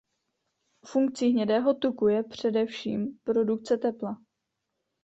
[0.85, 4.17] Funkcí hnědého tuku je především produkce tepla.